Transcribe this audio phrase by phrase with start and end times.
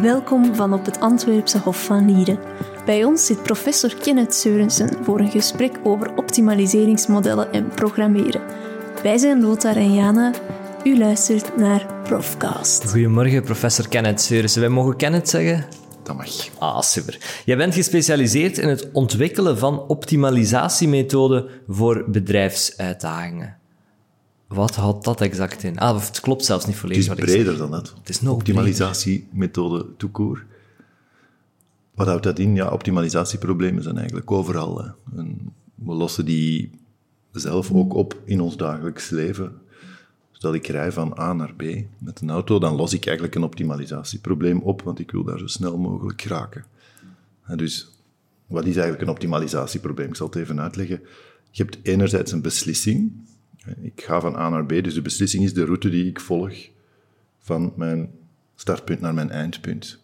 [0.00, 2.38] Welkom van op het Antwerpse Hof van Lieren.
[2.84, 8.40] Bij ons zit professor Kenneth Seurensen voor een gesprek over optimaliseringsmodellen en programmeren.
[9.02, 10.32] Wij zijn Lothar en Jana.
[10.84, 12.90] U luistert naar Profcast.
[12.90, 14.60] Goedemorgen, professor Kenneth Seurensen.
[14.60, 15.66] Wij mogen Kenneth zeggen?
[16.02, 16.48] Dat mag.
[16.58, 17.18] Ah, super.
[17.44, 23.56] Jij bent gespecialiseerd in het ontwikkelen van optimalisatiemethoden voor bedrijfsuitdagingen.
[24.46, 25.78] Wat houdt dat exact in?
[25.78, 27.08] Ah, of het klopt zelfs niet volledig.
[27.08, 27.94] Het is breder dan dat.
[27.98, 30.44] Het is nog Optimalisatiemethode toekoor.
[31.94, 32.54] Wat houdt dat in?
[32.54, 34.82] Ja, optimalisatieproblemen zijn eigenlijk overal.
[34.82, 35.18] Hè.
[35.18, 36.70] En we lossen die
[37.32, 39.52] zelf ook op in ons dagelijks leven.
[40.32, 41.62] Stel ik rij van A naar B
[41.98, 45.46] met een auto, dan los ik eigenlijk een optimalisatieprobleem op, want ik wil daar zo
[45.46, 46.64] snel mogelijk geraken.
[47.42, 47.90] En dus,
[48.46, 50.08] wat is eigenlijk een optimalisatieprobleem?
[50.08, 51.00] Ik zal het even uitleggen.
[51.50, 53.12] Je hebt enerzijds een beslissing.
[53.80, 56.54] Ik ga van A naar B, dus de beslissing is de route die ik volg
[57.38, 58.10] van mijn
[58.54, 59.98] startpunt naar mijn eindpunt.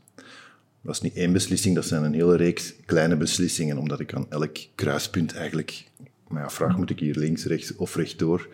[0.83, 4.27] Dat is niet één beslissing, dat zijn een hele reeks kleine beslissingen, omdat ik aan
[4.31, 5.85] elk kruispunt eigenlijk
[6.31, 8.49] ja, vraag, moet ik hier links, rechts of rechtdoor,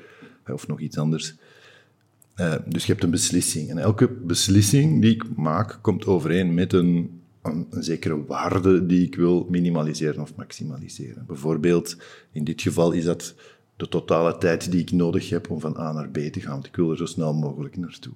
[0.47, 1.35] of nog iets anders.
[2.37, 3.71] Uh, dus je hebt een beslissing.
[3.71, 9.15] En elke beslissing die ik maak, komt overeen met een, een, zekere waarde die ik
[9.15, 11.25] wil minimaliseren of maximaliseren.
[11.27, 11.97] Bijvoorbeeld,
[12.33, 13.35] in dit geval is dat
[13.79, 16.53] de totale tijd die ik nodig heb om van A naar B te gaan.
[16.53, 18.13] Want ik wil er zo snel mogelijk naartoe.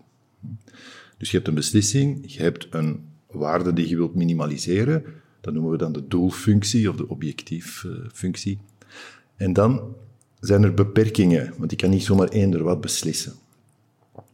[1.19, 5.05] Dus je hebt een beslissing, je hebt een waarde die je wilt minimaliseren.
[5.41, 8.59] Dat noemen we dan de doelfunctie of de objectieffunctie.
[9.37, 9.95] En dan
[10.41, 13.33] zijn er beperkingen, want ik kan niet zomaar eender wat beslissen.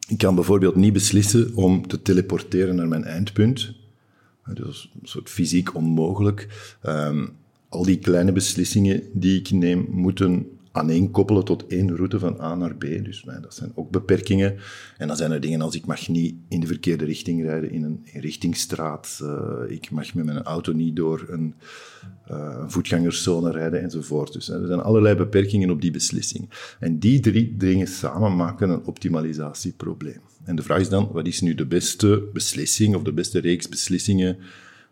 [0.09, 3.75] Ik kan bijvoorbeeld niet beslissen om te teleporteren naar mijn eindpunt.
[4.45, 6.77] Dat is een soort fysiek onmogelijk.
[6.83, 7.37] Um,
[7.69, 12.75] al die kleine beslissingen die ik neem, moeten aaneenkoppelen tot één route van A naar
[12.75, 12.81] B.
[12.81, 14.57] Dus dat zijn ook beperkingen.
[14.97, 17.83] En dan zijn er dingen als ik mag niet in de verkeerde richting rijden in
[17.83, 19.19] een richtingstraat.
[19.23, 21.55] Uh, ik mag met mijn auto niet door een,
[22.31, 24.33] uh, voetgangerszone rijden enzovoort.
[24.33, 26.49] Dus er zijn allerlei beperkingen op die beslissing.
[26.81, 30.21] En die drie dingen samen maken een optimalisatieprobleem.
[30.45, 33.69] En de vraag is dan, wat is nu de beste beslissing of de beste reeks
[33.69, 34.37] beslissingen,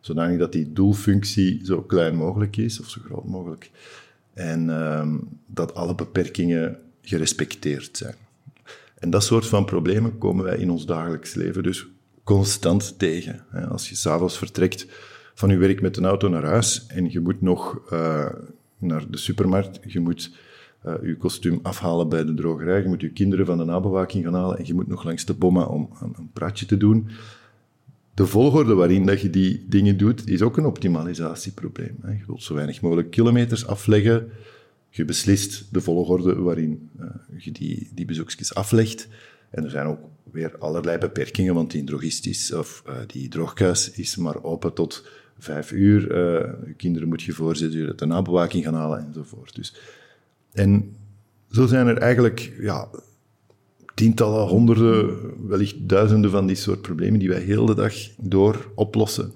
[0.01, 3.71] zodanig dat die doelfunctie zo klein mogelijk is of zo groot mogelijk.
[4.37, 8.15] En um, dat alle beperkingen gerespecteerd zijn.
[8.99, 11.87] En dat soort van problemen komen wij in ons dagelijks leven dus
[12.25, 13.45] constant tegen.
[13.71, 14.87] Als je s'avonds vertrekt
[15.35, 18.27] van je werk met een auto naar huis en je moet nog uh,
[18.79, 20.37] naar de supermarkt, je moet
[20.87, 24.35] uh, je kostuum afhalen bij de drogerij, je moet je kinderen van de nabewaking gaan
[24.35, 27.09] halen en je moet nog langs de bomma om een praatje te doen
[28.17, 31.97] de volgorde waarin dat je die dingen doet, is ook een optimalisatieprobleem.
[32.03, 34.31] Je wilt zo weinig mogelijk kilometers afleggen.
[34.91, 37.07] Je beslist de volgorde waarin uh,
[37.37, 39.09] je die, die bezoekjes aflegt.
[39.51, 39.99] En er zijn ook
[40.33, 45.73] weer allerlei beperkingen, want die drogist of uh, die droogkuis is maar open tot vijf
[45.73, 46.17] uur.
[46.17, 49.55] Uh, kinderen moet je voor zes de nabewaking gaan halen enzovoort.
[49.55, 49.75] Dus,
[50.53, 50.97] en
[51.51, 52.89] zo zijn er eigenlijk ja,
[53.97, 55.17] tientallen, honderden,
[55.49, 59.33] wellicht duizenden van die soort problemen die wij heel de dag door oplossen.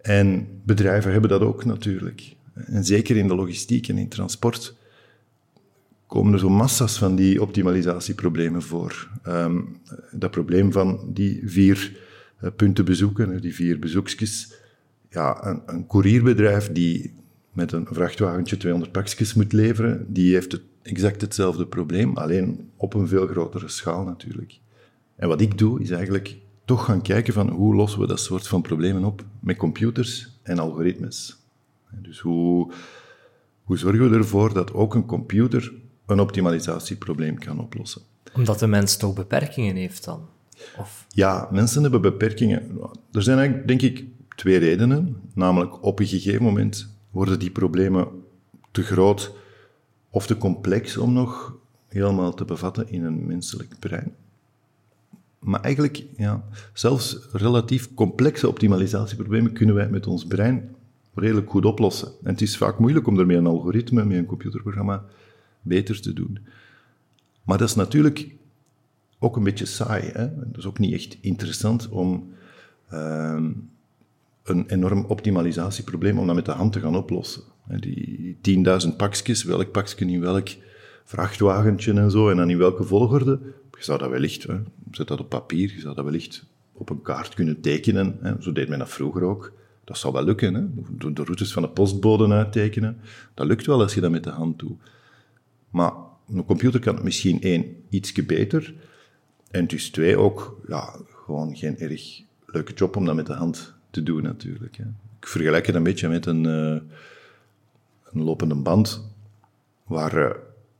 [0.00, 2.36] En bedrijven hebben dat ook natuurlijk.
[2.54, 4.74] En zeker in de logistiek en in transport
[6.06, 9.08] komen er zo massa's van die optimalisatieproblemen voor.
[9.28, 9.80] Um,
[10.10, 11.96] dat probleem van die vier
[12.42, 14.52] uh, punten bezoeken, die vier bezoekjes.
[15.10, 17.14] Ja, een, een die
[17.52, 22.94] met een vrachtwagentje 200 pakjes moet leveren, die heeft het exact hetzelfde probleem, alleen op
[22.94, 24.58] een veel grotere schaal natuurlijk.
[25.16, 28.46] En wat ik doe, is eigenlijk toch gaan kijken van hoe lossen we dat soort
[28.46, 31.36] van problemen op met computers en algoritmes.
[31.90, 32.72] Dus hoe,
[33.64, 35.72] hoe zorgen we ervoor dat ook een computer
[36.06, 38.02] een optimalisatieprobleem kan oplossen?
[38.34, 40.28] Omdat de mens toch beperkingen heeft dan?
[40.78, 41.06] Of?
[41.08, 42.78] Ja, mensen hebben beperkingen.
[43.12, 44.04] Er zijn eigenlijk, denk ik,
[44.36, 45.16] twee redenen.
[45.34, 48.08] Namelijk, op een gegeven moment worden die problemen
[48.70, 49.32] te groot
[50.10, 51.54] of te complex om nog
[51.88, 54.14] helemaal te bevatten in een menselijk brein.
[55.38, 60.74] Maar eigenlijk, ja, zelfs relatief complexe optimalisatieproblemen kunnen wij met ons brein
[61.14, 62.08] redelijk goed oplossen.
[62.08, 65.04] En het is vaak moeilijk om ermee een algoritme, met een computerprogramma,
[65.62, 66.38] beter te doen.
[67.44, 68.34] Maar dat is natuurlijk
[69.18, 70.10] ook een beetje saai.
[70.12, 70.36] Hè?
[70.36, 72.32] Dat is ook niet echt interessant om
[72.92, 73.44] uh,
[74.42, 77.42] een enorm optimalisatieprobleem, om dat met de hand te gaan oplossen.
[77.78, 78.38] Die
[78.86, 80.48] 10.000 pakjes, welk pakje in welk
[81.04, 83.40] vrachtwagentje en zo, en dan in welke volgorde.
[83.78, 84.56] Je zou dat wellicht, hè,
[84.90, 88.16] zet dat op papier, je zou dat wellicht op een kaart kunnen tekenen.
[88.20, 88.34] Hè.
[88.38, 89.52] Zo deed men dat vroeger ook.
[89.84, 90.62] Dat zou wel lukken, hè.
[91.12, 93.00] De, routes van de postbode uittekenen.
[93.34, 94.78] Dat lukt wel als je dat met de hand doet.
[95.70, 95.92] Maar
[96.28, 98.74] een computer kan het misschien één, ietsje beter.
[99.50, 103.74] En dus twee, ook ja, gewoon geen erg leuke job om dat met de hand
[103.90, 104.78] te doen natuurlijk.
[105.20, 106.80] Ik vergelijk het een beetje met een, uh,
[108.12, 109.04] een lopende band,
[109.84, 110.30] waar uh,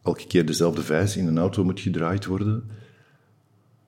[0.03, 2.71] elke keer dezelfde vijs in een auto moet gedraaid worden.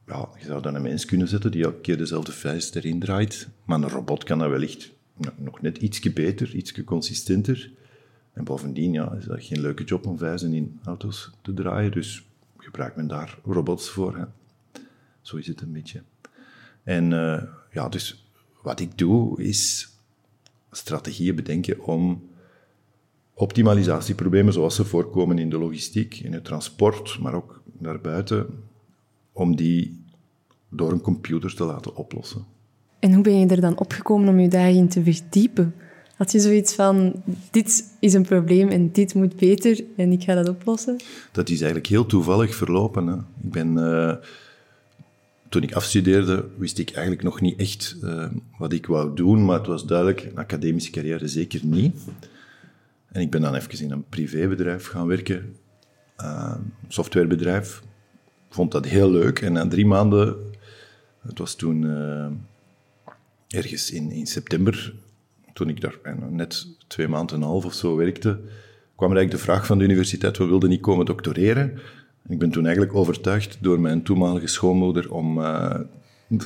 [0.07, 3.49] Ja, je zou dan een mens kunnen zetten die elke keer dezelfde vijs erin draait,
[3.65, 4.93] maar een robot kan dat wellicht
[5.37, 7.73] nog net ietsje beter, ietsje consistenter.
[8.33, 12.27] En bovendien ja, is dat geen leuke job om vijzen in auto's te draaien, dus
[12.57, 14.17] gebruikt men daar robots voor.
[14.17, 14.25] Hè.
[15.21, 16.03] Zo is het een beetje.
[16.83, 17.43] En uh,
[17.73, 18.27] ja, dus
[18.63, 19.89] wat ik doe, is
[20.71, 22.31] strategieën bedenken om
[23.35, 28.47] optimalisatieproblemen zoals ze voorkomen in de logistiek, in het transport, maar ook daarbuiten,
[29.33, 30.05] om die
[30.69, 32.45] door een computer te laten oplossen.
[32.99, 35.75] En hoe ben je er dan opgekomen om je daarin te verdiepen?
[36.17, 40.35] Had je zoiets van, dit is een probleem en dit moet beter en ik ga
[40.35, 40.97] dat oplossen?
[41.33, 43.07] Dat is eigenlijk heel toevallig verlopen.
[43.07, 43.15] Hè.
[43.15, 43.77] Ik ben...
[43.77, 44.15] Uh,
[45.49, 48.25] toen ik afstudeerde, wist ik eigenlijk nog niet echt uh,
[48.59, 51.97] wat ik wou doen, maar het was duidelijk, een academische carrière zeker niet.
[53.13, 55.57] En ik ben dan even in een privébedrijf gaan werken,
[56.21, 56.55] uh,
[56.89, 57.83] softwarebedrijf.
[58.49, 60.37] Vond dat heel leuk en na drie maanden,
[61.21, 62.27] het was toen uh,
[63.49, 64.95] ergens in, in september,
[65.53, 65.99] toen ik daar
[66.31, 68.41] net twee maanden en een half of zo werkte,
[68.97, 71.79] kwam er eigenlijk de vraag van de universiteit, we wilden niet komen doctoreren.
[72.29, 75.81] Ik ben toen eigenlijk overtuigd door mijn toenmalige schoonmoeder om, uh,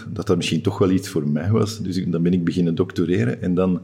[0.06, 1.82] dat dat misschien toch wel iets voor mij was.
[1.82, 3.80] Dus dan ben ik beginnen doctoreren en dan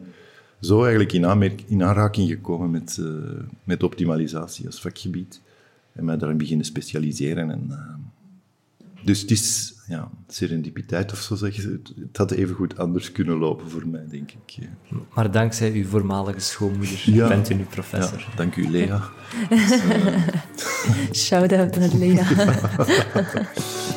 [0.63, 3.09] zo eigenlijk in, in aanraking gekomen met, uh,
[3.65, 5.41] met optimalisatie als vakgebied.
[5.93, 7.51] En mij daarin beginnen specialiseren.
[7.51, 7.79] En, uh,
[9.05, 11.81] dus het is ja, serendipiteit of zo zeggen ze.
[12.01, 14.69] Het had even goed anders kunnen lopen voor mij, denk ik.
[15.15, 18.19] Maar dankzij uw voormalige schoonmoeder bent u nu professor.
[18.19, 19.11] Ja, dank u, Lea.
[21.13, 22.27] Shout-out naar Lea.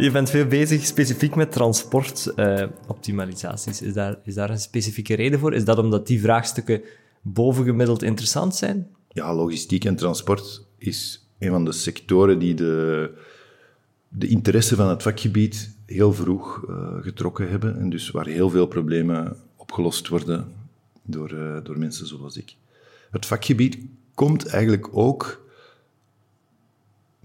[0.00, 3.82] Je bent veel bezig specifiek met transportoptimalisaties.
[3.82, 5.54] Is, daar, is daar een specifieke reden voor?
[5.54, 6.82] Is dat omdat die vraagstukken
[7.22, 8.88] bovengemiddeld interessant zijn?
[9.08, 13.10] Ja, logistiek en transport is een van de sectoren die de,
[14.08, 17.78] de interesse van het vakgebied heel vroeg uh, getrokken hebben.
[17.78, 20.52] En dus waar heel veel problemen opgelost worden
[21.02, 22.56] door, uh, door mensen zoals ik.
[23.10, 23.78] Het vakgebied
[24.14, 25.48] komt eigenlijk ook.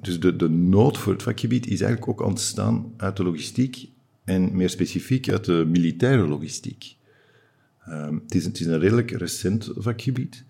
[0.06, 3.90] Dus de, de nood voor het vakgebied is eigenlijk ook ontstaan uit de logistiek
[4.24, 6.96] en meer specifiek uit de militaire logistiek.
[7.90, 10.44] Um, het, is, een redelijk recent vakgebied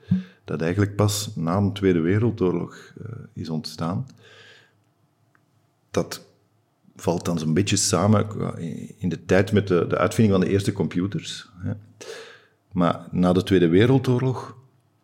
[0.43, 4.07] dat eigenlijk pas na de Tweede Wereldoorlog uh, is ontstaan.
[5.91, 6.25] Dat
[6.95, 8.27] valt dan zo'n beetje samen
[8.97, 11.49] in de tijd met de, de uitvinding van de eerste computers.
[12.71, 14.57] Maar na de Tweede Wereldoorlog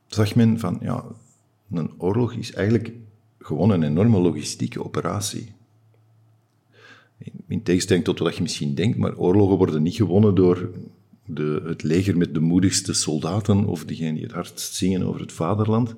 [0.08, 1.04] zag men van, ja,
[1.72, 2.94] een oorlog is eigenlijk
[3.42, 5.52] gewoon een enorme logistieke operatie.
[7.48, 10.70] In tegenstelling tot wat je misschien denkt, maar oorlogen worden niet gewonnen door
[11.26, 15.32] de, het leger met de moedigste soldaten of diegenen die het hardst zingen over het
[15.32, 15.96] vaderland.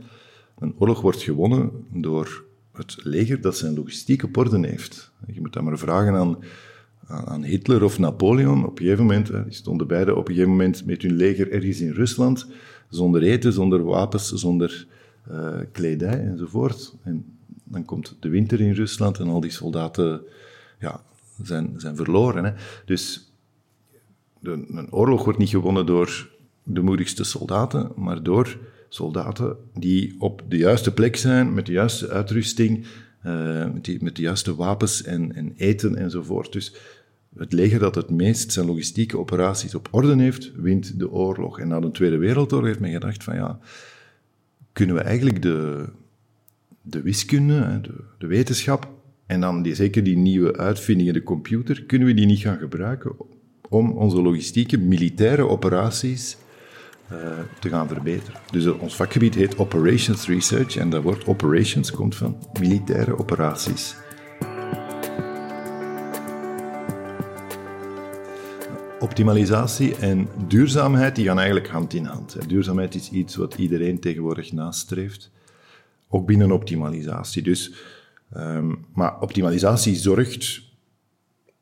[0.60, 5.12] Een oorlog wordt gewonnen door het leger dat zijn logistiek op orde heeft.
[5.34, 6.38] Je moet dat maar vragen aan,
[7.08, 8.66] aan Hitler of Napoleon.
[8.66, 11.92] Op een moment, die stonden beide op een gegeven moment met hun leger ergens in
[11.92, 12.48] Rusland,
[12.90, 14.88] zonder eten, zonder wapens, zonder
[15.32, 16.96] uh, kledij enzovoort.
[17.04, 17.26] En
[17.74, 20.22] dan komt de winter in Rusland en al die soldaten
[20.80, 21.04] ja,
[21.42, 22.44] zijn, zijn verloren.
[22.44, 22.52] Hè.
[22.86, 23.32] Dus
[24.42, 26.30] een oorlog wordt niet gewonnen door
[26.64, 28.58] de moedigste soldaten, maar door
[28.90, 32.86] soldaten die op de juiste plek zijn, met de juiste uitrusting,
[33.26, 36.52] uh, met, met, de juiste wapens en, en, eten enzovoort.
[36.52, 36.76] Dus
[37.38, 41.60] het leger dat het meest zijn logistieke operaties op orde heeft, wint de oorlog.
[41.60, 43.60] En na de Tweede Wereldoorlog heeft men gedacht van ja,
[44.74, 45.86] kunnen we eigenlijk de,
[46.84, 48.92] de wiskunde, de, de wetenschap,
[49.26, 53.16] en dan die, zeker die nieuwe uitvindingen, de computer, kunnen we die niet gaan gebruiken
[53.70, 56.38] om onze logistieke militaire operaties
[57.12, 57.18] uh,
[57.60, 58.40] te gaan verbeteren.
[58.52, 63.96] Dus uh, ons vakgebied heet Operations Research en dat woord operations komt van militaire operaties.
[69.00, 72.38] Optimalisatie en duurzaamheid die gaan eigenlijk hand in hand.
[72.48, 75.32] Duurzaamheid is iets wat iedereen tegenwoordig nastreeft,
[76.14, 77.42] ook binnen optimalisatie.
[77.42, 77.74] Dus,
[78.38, 80.62] um, maar optimalisatie zorgt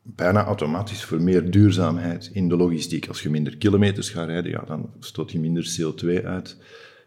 [0.01, 3.08] bijna automatisch voor meer duurzaamheid in de logistiek.
[3.08, 6.58] Als je minder kilometers gaat rijden, ja, dan stoot je minder CO2 uit.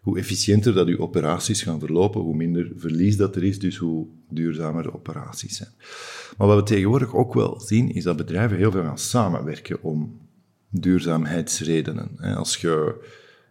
[0.01, 4.07] Hoe efficiënter dat je operaties gaan verlopen, hoe minder verlies dat er is, dus hoe
[4.31, 5.73] duurzamer de operaties zijn.
[6.37, 10.21] Maar wat we tegenwoordig ook wel zien, is dat bedrijven heel veel gaan samenwerken om
[10.69, 12.19] duurzaamheidsredenen.
[12.19, 13.05] Als je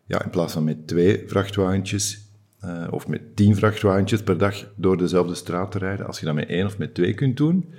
[0.05, 2.23] ja, in plaats van met twee vrachtwagentjes
[2.65, 6.36] uh, of met tien vrachtwagentjes per dag door dezelfde straat te rijden, als je dat
[6.36, 7.74] met één of met twee kunt doen,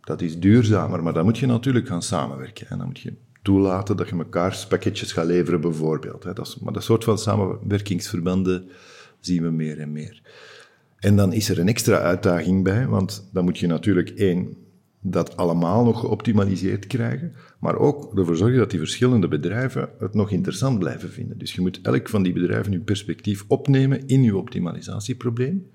[0.00, 2.68] dat is duurzamer, maar dan moet je natuurlijk gaan samenwerken.
[2.68, 6.22] En dan moet je toelaten dat je elkaar pakketjes gaat leveren, bijvoorbeeld.
[6.22, 8.68] Dat is, maar dat soort van samenwerkingsverbanden
[9.20, 10.22] zien we meer en meer.
[10.98, 14.56] En dan is er een extra uitdaging bij, want dan moet je natuurlijk één,
[15.00, 20.30] dat allemaal nog geoptimaliseerd krijgen, maar ook ervoor zorgen dat die verschillende bedrijven het nog
[20.30, 21.38] interessant blijven vinden.
[21.38, 25.70] Dus je moet elk van die bedrijven je perspectief opnemen in je optimalisatieprobleem.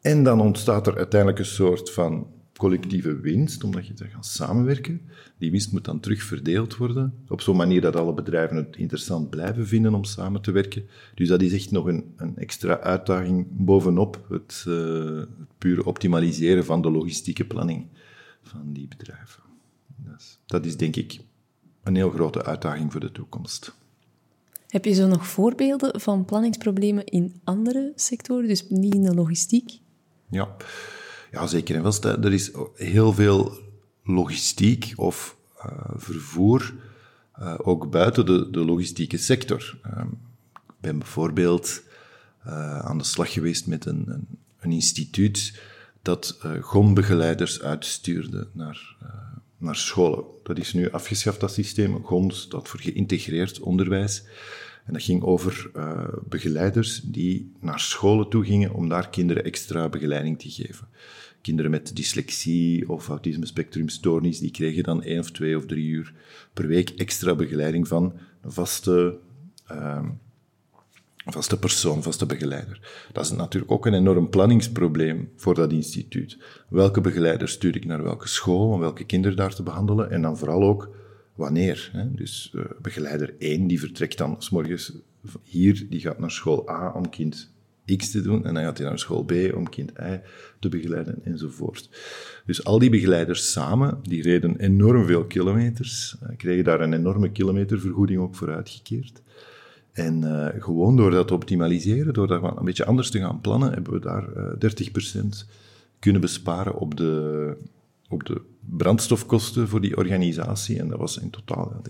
[0.00, 5.00] En dan ontstaat er uiteindelijk een soort van collectieve winst, omdat je te gaan samenwerken.
[5.38, 9.30] Die winst moet dan terug verdeeld worden, op zo'n manier dat alle bedrijven het interessant
[9.30, 10.84] blijven vinden om samen te werken.
[11.14, 14.74] Dus dat is echt nog een, een extra uitdaging bovenop het, uh,
[15.16, 17.86] het pure optimaliseren van de logistieke planning
[18.42, 19.42] van die bedrijven.
[19.96, 21.20] Dus dat is denk ik
[21.82, 23.74] een heel grote uitdaging voor de toekomst.
[24.68, 29.78] Heb je zo nog voorbeelden van planningsproblemen in andere sectoren, dus niet in de logistiek?
[30.28, 30.56] Ja,
[31.30, 32.04] ja zeker en vast.
[32.04, 33.58] Er is heel veel
[34.04, 36.74] logistiek of uh, vervoer,
[37.38, 39.78] uh, ook buiten de, de logistieke sector.
[39.86, 40.04] Uh,
[40.52, 41.82] ik ben bijvoorbeeld
[42.80, 44.26] aan de slag geweest met een, een,
[44.60, 45.60] een instituut
[46.02, 48.96] dat GOM-begeleiders uitstuurde naar
[49.62, 50.24] naar scholen.
[50.42, 52.04] Dat is nu afgeschaft, dat systeem.
[52.04, 54.24] GOND staat voor geïntegreerd onderwijs.
[54.84, 59.88] En dat ging over uh, begeleiders die naar scholen toe gingen om daar kinderen extra
[59.88, 60.88] begeleiding te geven.
[61.40, 66.14] Kinderen met dyslexie of autisme-spectrumstoornis, die kregen dan één of twee of drie uur
[66.52, 69.18] per week extra begeleiding van een vaste
[69.72, 70.08] uh,
[71.24, 73.06] vaste persoon, vaste begeleider.
[73.12, 76.38] Dat is natuurlijk ook een enorm planningsprobleem voor dat instituut.
[76.68, 80.38] Welke begeleider stuur ik naar welke school, om welke kinderen daar te behandelen, en dan
[80.38, 80.90] vooral ook
[81.34, 81.90] wanneer.
[81.92, 82.14] Hè?
[82.14, 84.92] Dus uh, begeleider 1 die vertrekt dan s morgens
[85.42, 87.50] hier, die gaat naar school A om kind
[87.96, 90.20] X te doen, en dan gaat hij naar school B om kind Y
[90.60, 91.90] te begeleiden, enzovoort.
[92.46, 97.30] Dus al die begeleiders samen, die reden enorm veel kilometers, uh, kregen daar een enorme
[97.30, 99.22] kilometervergoeding ook voor uitgekeerd.
[99.92, 103.72] En uh, gewoon door dat te optimaliseren, door dat een beetje anders te gaan plannen,
[103.72, 105.28] hebben we daar uh, eh, 30%
[105.98, 107.56] kunnen besparen op de,
[108.08, 110.78] op de brandstofkosten voor die organisatie.
[110.78, 111.82] En dat was in totaal,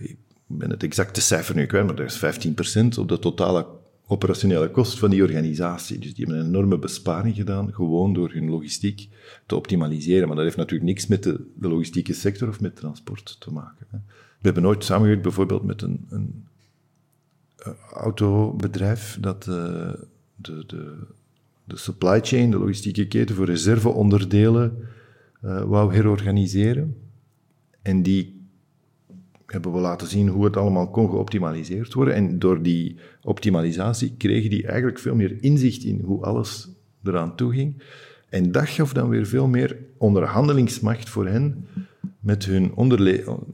[0.00, 0.16] ik,
[0.46, 2.48] ben het exacte cijfer nu kwijt, maar dat is
[2.96, 3.66] 15% op de totale
[4.06, 5.98] operationele kost van die organisatie.
[5.98, 9.08] Dus die hebben een enorme besparing gedaan, gewoon door hun logistiek
[9.46, 10.26] te optimaliseren.
[10.26, 13.86] Maar dat heeft natuurlijk niks met de, logistieke sector of met transport te maken.
[13.90, 13.98] Hè.
[14.08, 16.49] We hebben nooit samengewerkt bijvoorbeeld met een, een eh,
[17.92, 19.98] autobedrijf dat de,
[20.36, 20.96] de, de,
[21.64, 24.78] de, supply chain, de logistieke keten voor reserveonderdelen
[25.44, 26.96] uh, wou herorganiseren.
[27.82, 28.40] En die
[29.46, 32.14] hebben we laten zien hoe het allemaal kon geoptimaliseerd worden.
[32.14, 36.68] En door die optimalisatie kregen die eigenlijk veel meer inzicht in hoe alles
[37.04, 37.82] eraan toe ging.
[38.28, 41.66] En dat gaf dan weer veel meer onderhandelingsmacht voor hen
[42.20, 42.72] met hun,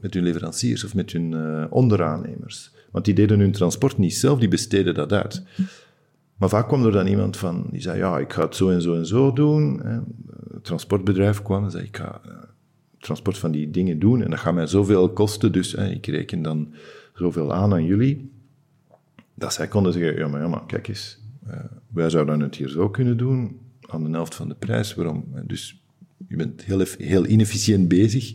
[0.01, 1.35] met hun leveranciers of met hun
[1.71, 2.71] onderaannemers.
[2.97, 5.43] Want die deden hun transport niet zelf, die besteden dat uit.
[6.37, 8.81] Maar vaak kwam er dan iemand van, die zei, ja, ik ga het zo en
[8.81, 9.81] zo en zo doen.
[10.53, 12.31] Het transportbedrijf kwam en zei, ik ga uh,
[12.99, 16.73] transport van die dingen doen en dat gaat mij zoveel kosten, dus ik reken dan
[17.13, 18.31] zoveel aan aan jullie.
[19.33, 21.53] Dat zij konden zeggen, ja, maar, ja, maar kijk eens, uh,
[21.87, 24.95] wij zouden het hier zo kunnen doen, aan de helft van de prijs.
[24.95, 25.25] Waarom?
[25.43, 25.81] Dus
[26.27, 28.33] je bent heel, heel inefficiënt bezig.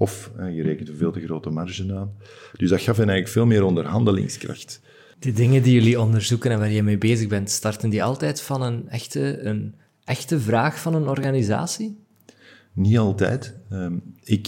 [0.00, 2.12] Of je rekent een veel te grote marge aan.
[2.56, 4.80] Dus dat gaf hen eigenlijk veel meer onderhandelingskracht.
[5.18, 8.62] Die dingen die jullie onderzoeken en waar je mee bezig bent, starten die altijd van
[8.62, 11.98] een echte, een echte vraag van een organisatie?
[12.72, 13.54] Niet altijd.
[13.70, 14.46] Ehm, ik,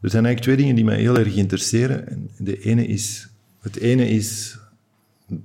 [0.00, 2.08] er zijn eigenlijk twee dingen die mij heel erg interesseren.
[2.08, 3.28] En de ene is,
[3.60, 4.58] het ene is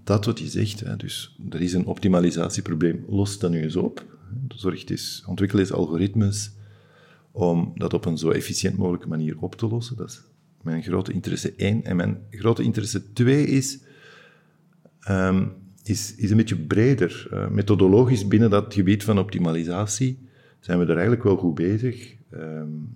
[0.04, 0.80] dat wat je zegt.
[0.80, 0.96] Hè.
[0.96, 3.06] Dus er is een optimalisatieprobleem.
[3.08, 4.06] Los dat nu eens op.
[4.48, 6.52] Zorg eens, ontwikkel eens algoritmes
[7.34, 9.98] om dat op een zo efficiënt mogelijke manier op te lossen.
[9.98, 10.22] Dat is
[10.62, 11.84] mijn grote interesse één.
[11.84, 13.80] En mijn grote interesse twee is,
[15.10, 15.52] um,
[15.84, 17.28] is, is een beetje breder.
[17.34, 20.28] Uh, methodologisch binnen dat gebied van optimalisatie
[20.60, 22.16] zijn we er eigenlijk wel goed bezig.
[22.34, 22.96] Um,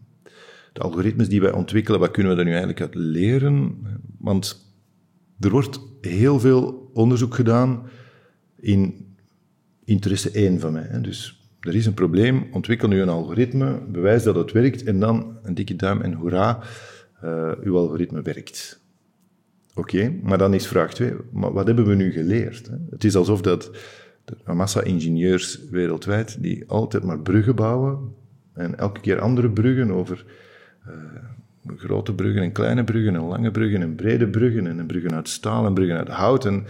[0.73, 3.77] de algoritmes die wij ontwikkelen, wat kunnen we er nu eigenlijk uit leren?
[4.17, 4.73] Want
[5.39, 7.89] er wordt heel veel onderzoek gedaan
[8.59, 9.05] in
[9.83, 11.01] interesse één van mij.
[11.01, 11.36] Dus
[11.67, 15.53] er is een probleem, ontwikkel nu een algoritme, bewijs dat het werkt en dan een
[15.53, 16.59] dikke duim en hoera,
[17.23, 18.81] uh, uw algoritme werkt.
[19.75, 22.67] Oké, maar dan is vraag 2, maar wat hebben we nu geleerd?
[22.67, 22.75] Hè?
[22.89, 23.71] Het is alsof dat
[24.45, 28.15] massa ingenieurs wereldwijd die altijd maar bruggen bouwen
[28.53, 30.25] en elke keer andere bruggen over
[30.87, 30.93] uh,
[31.77, 35.65] grote bruggen en kleine bruggen en lange bruggen en brede bruggen en bruggen uit staal
[35.65, 36.65] en bruggen uit hout en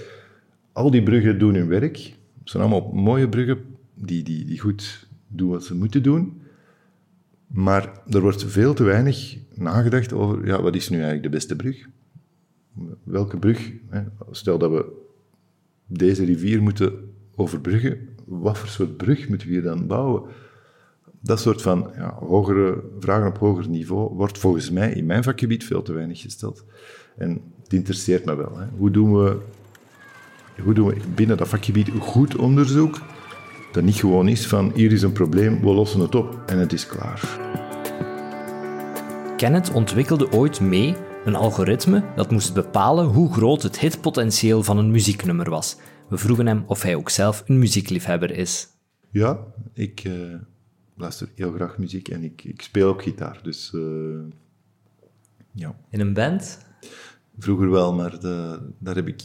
[0.71, 1.97] al die bruggen doen hun werk.
[2.39, 6.41] Het zijn allemaal mooie bruggen die, die, die goed doen wat ze moeten doen.
[7.47, 11.55] Maar er wordt veel te weinig nagedacht over, ja, wat is nu eigenlijk de beste
[11.55, 11.87] brug?
[13.03, 13.71] Welke brug?
[13.89, 14.01] Hè?
[14.31, 14.85] Stel dat we
[15.85, 20.23] deze rivier moeten overbruggen, wat voor soort brug moeten we hier dan bouwen?
[21.19, 25.63] Dat soort van ja, hogere, vragen op hoger niveau wordt volgens mij in mijn vakgebied
[25.63, 26.65] veel te weinig gesteld.
[27.17, 28.57] En het interesseert me wel.
[28.57, 28.65] Hè.
[28.77, 29.37] Hoe, doen we,
[30.61, 33.01] hoe doen we binnen dat vakgebied goed onderzoek
[33.77, 36.73] dat niet gewoon is van hier is een probleem, we lossen het op en het
[36.73, 37.39] is klaar.
[39.35, 44.91] Kenneth ontwikkelde ooit mee een algoritme dat moest bepalen hoe groot het hitpotentieel van een
[44.91, 45.77] muzieknummer was.
[46.09, 48.67] We vroegen hem of hij ook zelf een muziekliefhebber is.
[49.11, 49.39] Ja,
[49.73, 50.35] ik uh,
[50.95, 53.39] luister heel graag muziek en ik, ik speel ook gitaar.
[53.43, 54.19] Dus, uh,
[55.51, 55.75] ja.
[55.89, 56.65] In een band?
[57.39, 59.21] Vroeger wel, maar de, daar heb ik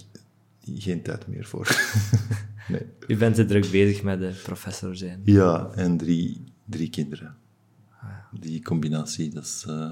[0.64, 1.68] geen tijd meer voor.
[2.68, 2.82] nee.
[3.06, 5.20] U bent te druk bezig met de professor zijn.
[5.24, 7.36] Ja, en drie, drie kinderen.
[8.40, 9.90] Die combinatie, dat is uh,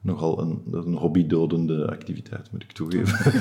[0.00, 3.32] nogal een, een hobbydodende activiteit, moet ik toegeven.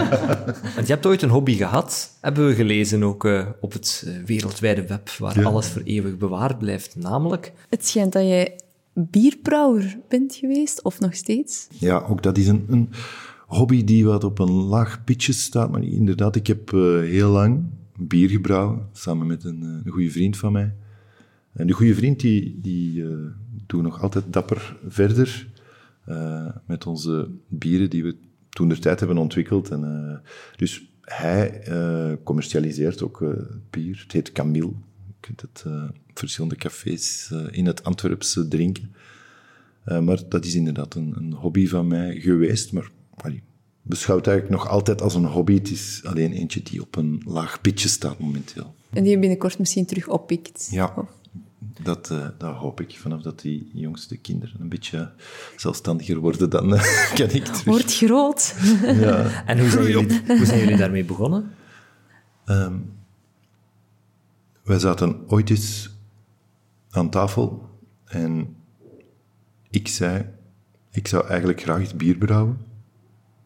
[0.74, 4.24] Want je hebt ooit een hobby gehad, hebben we gelezen ook uh, op het uh,
[4.24, 5.46] wereldwijde web, waar ja.
[5.46, 7.52] alles voor eeuwig bewaard blijft, namelijk...
[7.68, 8.60] Het schijnt dat jij
[8.92, 11.66] bierbrouwer bent geweest, of nog steeds?
[11.78, 12.90] Ja, ook dat is een, een
[13.46, 17.64] hobby die wat op een laag pitje staat, maar inderdaad, ik heb heel lang
[17.98, 20.74] bier gebrouwen, samen met een, een goede vriend van mij.
[21.52, 23.26] En die goede vriend die, die uh,
[23.66, 25.48] doet nog altijd dapper verder
[26.08, 28.16] uh, met onze bieren die we
[28.48, 29.70] toen de tijd hebben ontwikkeld.
[29.70, 30.22] En,
[30.56, 31.62] dus hij
[32.24, 33.24] commercialiseert ook
[33.70, 34.00] bier.
[34.02, 34.72] Het heet Camille.
[35.06, 35.64] Je kunt het
[36.14, 38.94] verschillende cafés in het Antwerpse drinken.
[39.84, 42.72] maar dat is inderdaad een, een, hobby van mij geweest.
[42.72, 43.42] Maar allee,
[43.82, 45.54] beschouwt eigenlijk nog altijd als een hobby.
[45.54, 48.74] Het is alleen eentje die op een laag pitje staat momenteel.
[48.90, 50.68] En die je binnenkort misschien terug oppikt.
[50.70, 50.94] Ja.
[50.96, 51.08] Of?
[51.82, 55.12] Dat, uh, dat hoop ik, vanaf dat die jongste kinderen een beetje
[55.56, 56.82] zelfstandiger worden, dan uh,
[57.14, 57.64] kan ik terug.
[57.64, 58.54] Wordt groot.
[58.82, 59.30] ja.
[59.46, 61.50] En hoe zijn, jullie, hoe zijn jullie daarmee begonnen?
[62.46, 62.92] Um,
[64.64, 65.90] wij zaten ooit eens
[66.90, 67.68] aan tafel
[68.04, 68.56] en
[69.70, 70.26] ik zei,
[70.90, 72.58] ik zou eigenlijk graag iets bier brouwen.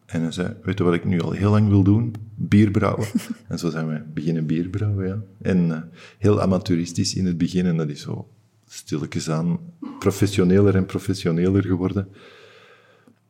[0.07, 2.13] En hij zei, weet je wat ik nu al heel lang wil doen?
[2.35, 3.07] Bier brouwen.
[3.47, 5.21] en zo zijn we beginnen bier brouwen, ja.
[5.41, 5.81] En uh,
[6.17, 8.27] heel amateuristisch in het begin, en dat is zo
[8.67, 9.59] stilletjes aan
[9.99, 12.07] professioneler en professioneler geworden.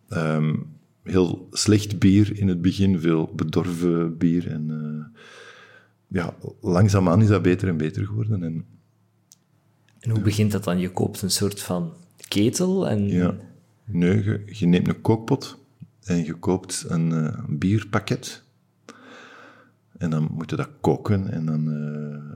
[0.10, 0.66] Um,
[1.04, 4.52] heel slecht bier in het begin, veel bedorven bier.
[4.52, 5.22] En uh,
[6.08, 8.44] ja, langzaamaan is dat beter en beter geworden.
[8.44, 8.66] En,
[10.00, 10.80] en hoe begint dat dan?
[10.80, 11.94] Je koopt een soort van
[12.28, 13.08] ketel en...
[13.08, 13.36] Ja,
[13.86, 15.66] nee, je, je neemt een kookpot
[16.08, 18.44] en je koopt een uh, bierpakket.
[19.98, 22.32] En dan moet je dat koken en dan uh,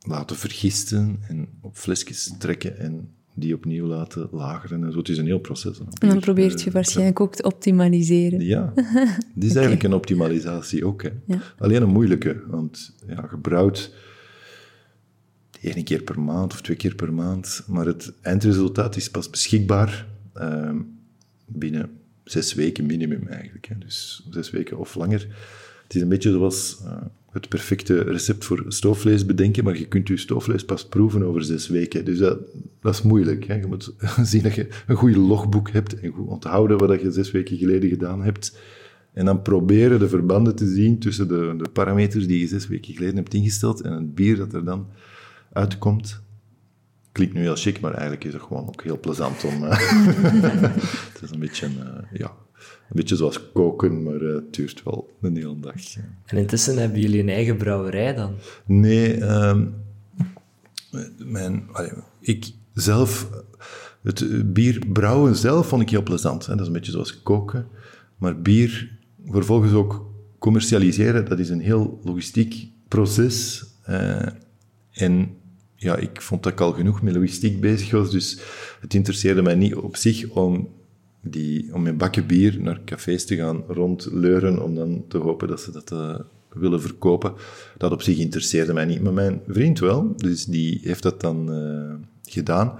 [0.00, 4.84] laten vergisten en op flesjes trekken en die opnieuw laten lageren.
[4.84, 4.98] En zo.
[4.98, 5.78] Het is een heel proces.
[5.78, 8.40] En dan probeert je uh, waarschijnlijk ook te optimaliseren.
[8.40, 8.72] Ja,
[9.34, 11.02] dit is eigenlijk een optimalisatie ook.
[11.02, 11.10] Hè.
[11.26, 11.40] Ja.
[11.58, 13.94] Alleen een moeilijke, want ja, gebrouwd
[15.60, 20.06] één keer per maand of twee keer per maand, maar het eindresultaat is pas beschikbaar
[20.36, 20.70] uh,
[21.46, 21.99] binnen
[22.30, 23.66] zes weken minimum eigenlijk.
[23.66, 23.74] Hè.
[23.78, 25.26] Dus zes weken of langer.
[25.82, 26.96] Het is een beetje zoals uh,
[27.30, 31.68] het perfecte recept voor stoofvlees bedenken, maar je kunt je stoofvlees pas proeven over zes
[31.68, 32.04] weken.
[32.04, 32.38] Dus dat,
[32.80, 33.44] dat is moeilijk.
[33.44, 33.54] Hè.
[33.54, 37.30] Je moet zien dat je een goed logboek hebt en goed onthouden wat je zes
[37.30, 38.58] weken geleden gedaan hebt.
[39.12, 42.94] En dan proberen de verbanden te zien tussen de, de parameters die je zes weken
[42.94, 44.86] geleden hebt ingesteld en het bier dat er dan
[45.52, 46.22] uitkomt
[47.12, 49.64] klinkt nu heel chic, maar eigenlijk is het gewoon ook heel plezant om...
[49.64, 49.70] Uh,
[51.12, 55.16] het is een beetje, uh, ja, een beetje zoals koken, maar uh, het duurt wel
[55.20, 55.74] een hele dag.
[56.26, 58.34] En intussen hebben jullie een eigen brouwerij dan?
[58.66, 59.74] Nee, um,
[61.18, 63.30] mijn, allee, ik zelf...
[64.02, 66.46] Het bier brouwen zelf vond ik heel plezant.
[66.46, 66.52] Hè.
[66.52, 67.66] Dat is een beetje zoals koken.
[68.18, 73.64] Maar bier vervolgens ook commercialiseren, dat is een heel logistiek proces.
[74.90, 75.39] en
[75.80, 78.40] ja, ik vond dat ik al genoeg met logistiek bezig was, dus
[78.80, 80.68] het interesseerde mij niet op zich om,
[81.22, 85.60] die, om mijn bakken bier naar cafés te gaan rondleuren, om dan te hopen dat
[85.60, 86.18] ze dat uh,
[86.52, 87.32] willen verkopen.
[87.78, 91.54] Dat op zich interesseerde mij niet, maar mijn vriend wel, dus die heeft dat dan
[91.54, 92.78] uh, gedaan.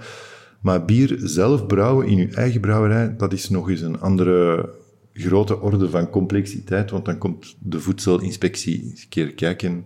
[0.59, 4.69] Maar bier zelf brouwen in uw eigen brouwerij, dat is nog eens een andere
[5.13, 9.85] grote orde van complexiteit, want dan komt de voedselinspectie eens een keer kijken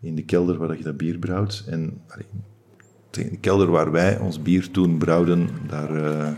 [0.00, 1.64] in de kelder waar je dat bier brouwt.
[1.66, 2.00] En
[3.10, 6.32] in de kelder waar wij ons bier toen brouwden, daar eh,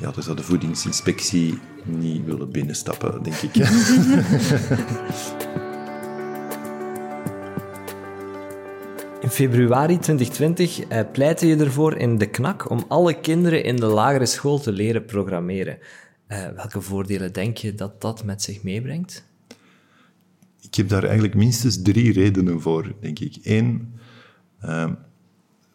[0.00, 3.54] ja, dus had de voedingsinspectie niet willen binnenstappen, denk ik.
[9.22, 13.86] In februari 2020 eh, pleitte je ervoor in De Knak om alle kinderen in de
[13.86, 15.78] lagere school te leren programmeren.
[16.26, 19.24] Eh, welke voordelen denk je dat dat met zich meebrengt?
[20.72, 23.38] Ik heb daar eigenlijk minstens drie redenen voor, denk ik.
[23.42, 23.94] Eén,
[24.64, 24.92] uh,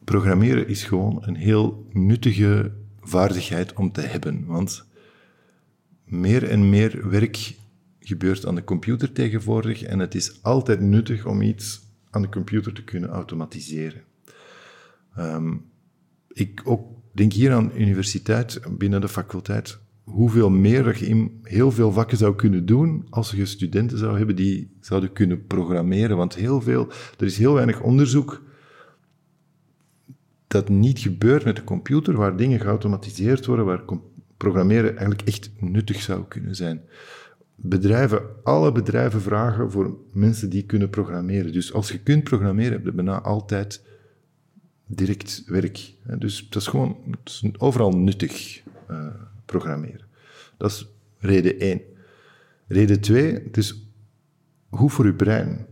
[0.03, 4.45] programmeren is gewoon een heel nuttige vaardigheid om te hebben.
[4.45, 4.87] Want
[6.05, 7.55] meer en meer werk
[7.99, 12.73] gebeurt aan de computer tegenwoordig en het is altijd nuttig om iets aan de computer
[12.73, 14.03] te kunnen automatiseren.
[15.17, 15.65] Um,
[16.27, 21.91] ik ook denk hier aan universiteit, binnen de faculteit, hoeveel meer je in heel veel
[21.91, 26.17] vakken zou kunnen doen als je studenten zou hebben die zouden kunnen programmeren.
[26.17, 28.41] Want heel veel, er is heel weinig onderzoek
[30.47, 33.83] dat niet gebeurt met de computer, waar dingen geautomatiseerd worden, waar
[34.37, 36.81] programmeren eigenlijk echt nuttig zou kunnen zijn.
[37.55, 41.51] Bedrijven, alle bedrijven vragen voor mensen die kunnen programmeren.
[41.51, 43.85] Dus als je kunt programmeren, heb je bijna altijd
[44.85, 45.93] direct werk.
[46.17, 46.97] Dus dat is gewoon
[47.57, 49.07] overal nuttig, uh,
[49.47, 50.05] programmeren.
[50.57, 51.81] Dat is reden één.
[52.67, 53.87] Reden twee, het is
[54.69, 55.65] goed voor je brein.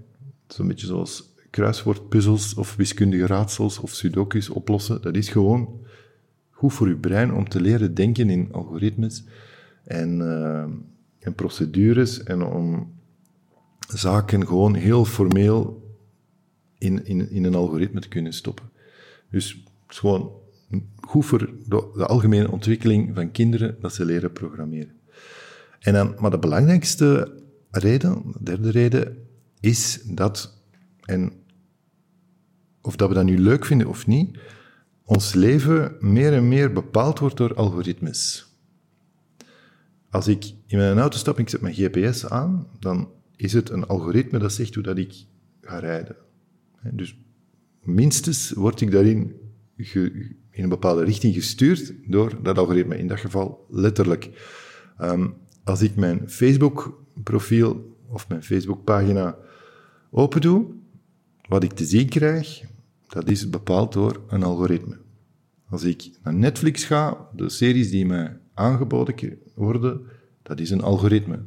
[0.47, 5.01] Zo'n beetje zoals kruiswoordpuzzels of wiskundige raadsels of sudokus oplossen.
[5.01, 5.79] Dat is gewoon
[6.49, 9.23] goed voor je brein om te leren denken in algoritmes
[9.83, 10.21] en,
[11.19, 12.93] en procedures en om
[13.87, 15.85] zaken gewoon heel formeel
[16.77, 18.69] in, in, in een algoritme te kunnen stoppen.
[19.29, 20.31] Dus gewoon
[20.95, 24.93] goed voor de, algemene ontwikkeling van kinderen dat ze leren programmeren.
[25.79, 27.33] En dan, maar de belangrijkste
[27.71, 29.17] reden, de derde reden,
[29.59, 30.63] is dat,
[31.01, 31.31] en
[32.81, 34.37] of dat we dat nu leuk vinden of niet,
[35.03, 38.49] ons leven meer en meer bepaald wordt door algoritmes.
[40.09, 43.69] Als ik in mijn auto stap en ik zet mijn GPS aan, dan is het
[43.69, 45.25] een algoritme dat zegt hoe dat ik
[45.61, 46.15] ga rijden.
[46.91, 47.17] Dus
[47.83, 49.35] minstens word ik daarin
[50.55, 54.29] in een bepaalde richting gestuurd door dat algoritme, in dat geval letterlijk.
[55.01, 59.37] Um, als ik mijn Facebook-profiel of mijn Facebook-pagina
[60.11, 60.65] open doe,
[61.47, 62.63] wat ik te zien krijg,
[63.07, 64.97] dat is bepaald door een algoritme.
[65.69, 70.01] Als ik naar Netflix ga, de series die mij aangeboden worden,
[70.43, 71.39] dat is een algoritme.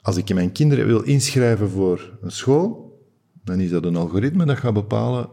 [0.00, 2.98] Als ik mijn kinderen wil inschrijven voor een school,
[3.44, 5.28] dan is dat een algoritme dat gaat bepalen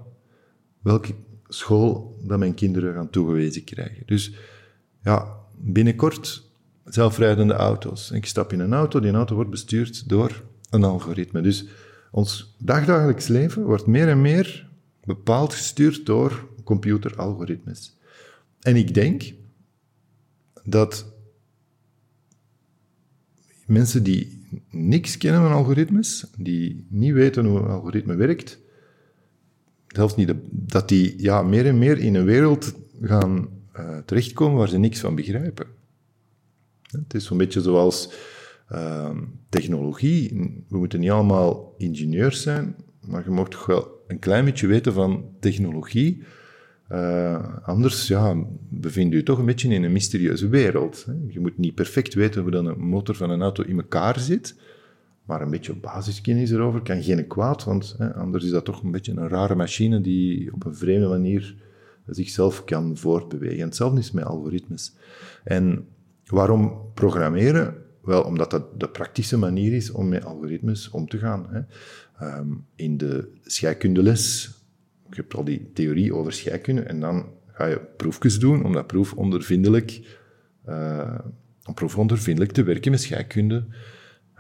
[0.82, 1.14] welke
[1.50, 4.04] school dat mijn kinderen gaan toegewezen krijgen.
[4.06, 4.34] Dus
[5.04, 6.44] ja, binnenkort
[6.86, 8.12] zelfrijdende auto's.
[8.12, 11.42] Ik stap in een auto, die auto wordt bestuurd door een algoritme.
[11.42, 11.66] Dus
[12.12, 14.70] ons dagdagelijks leven wordt meer en meer
[15.04, 17.98] bepaald gestuurd door computeralgoritmes.
[18.60, 19.34] En ik denk
[20.64, 21.14] dat
[23.66, 28.60] mensen die niks kennen van algoritmes, die niet weten hoe een algoritme werkt,
[29.98, 34.70] zelfs niet, dat die ja, meer en meer in een wereld gaan uh, terechtkomen waar
[34.70, 35.66] ze niks van begrijpen.
[36.82, 38.12] Het is zo'n beetje zoals
[38.72, 39.18] uh,
[39.50, 40.30] technologie.
[40.70, 42.76] We moeten niet allemaal ingenieurs zijn,
[43.08, 46.24] maar je mag toch wel een klein beetje weten van technologie.
[46.92, 48.36] Uh, anders ja,
[48.70, 51.06] bevind je toch een beetje in een mysterieuze wereld.
[51.06, 51.14] Hè.
[51.28, 54.56] Je moet niet perfect weten hoe dan een motor van een auto in elkaar zit,
[55.28, 58.92] maar een beetje basiskennis erover kan geen kwaad, want hè, anders is dat toch een
[58.92, 61.56] beetje een rare machine die op een vreemde manier
[62.06, 63.60] zichzelf kan voortbewegen.
[63.60, 64.96] En hetzelfde is met algoritmes.
[65.44, 65.88] En
[66.26, 67.76] waarom programmeren?
[68.02, 71.48] Wel, omdat dat de praktische manier is om met algoritmes om te gaan.
[71.50, 71.62] Hè.
[72.38, 74.52] Um, in de scheikundeles,
[75.10, 78.88] je hebt al die theorie over scheikunde, en dan ga je proefjes doen om dat
[78.88, 79.20] proef uh,
[81.66, 83.66] om proefondervindelijk te werken met scheikunde.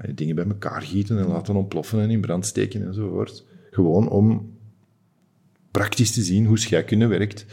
[0.06, 3.46] Je dingen bij elkaar gieten en laten ontploffen en in brand steken enzovoort.
[3.72, 4.56] Gewoon om
[5.72, 7.46] praktisch te zien hoe scheikunde werkt.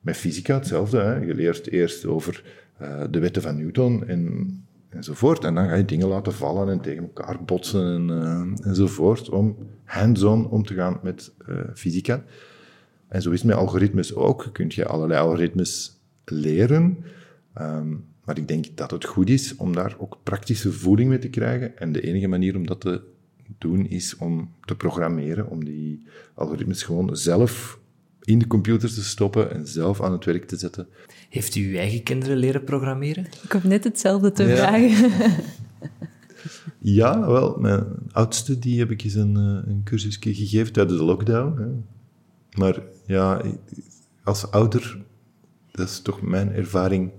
[0.00, 0.98] Met fysica hetzelfde.
[0.98, 1.14] Hè.
[1.14, 2.44] Je leert eerst over
[2.82, 4.52] uh, de wetten van Newton en
[4.88, 5.44] enzovoort.
[5.44, 9.56] En dan ga je dingen laten vallen en tegen elkaar botsen en, uh, enzovoort, om
[9.84, 12.24] hands-on om te gaan met uh, fysica.
[13.08, 14.42] En zo is met algoritmes ook.
[14.42, 16.98] Je kunt je allerlei algoritmes leren,
[17.60, 21.28] um, maar ik denk dat het goed is om daar ook praktische voeding mee te
[21.28, 21.78] krijgen.
[21.78, 23.02] En de enige manier om dat te
[23.58, 26.02] doen is om te programmeren, om die
[26.34, 27.78] algoritmes gewoon zelf
[28.22, 30.88] in de computer te stoppen en zelf aan het werk te zetten.
[31.28, 33.24] Heeft u uw eigen kinderen leren programmeren?
[33.42, 35.10] Ik heb net hetzelfde te vragen.
[36.98, 37.56] ja, wel.
[37.58, 41.60] Mijn oudste die heb ik eens een, eh, een cursusje gegeven tijdens de lockdown.
[41.60, 41.68] Hè.
[42.58, 43.42] Maar ja,
[44.24, 44.98] als ouder,
[45.70, 47.10] dat is toch mijn ervaring,